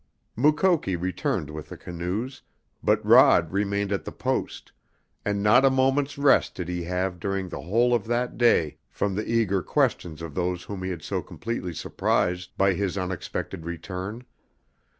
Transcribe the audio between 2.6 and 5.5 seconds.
but Rod remained at the Post, and